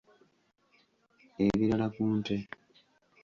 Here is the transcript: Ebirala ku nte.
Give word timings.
Ebirala 1.45 1.87
ku 1.95 2.01
nte. 2.17 2.35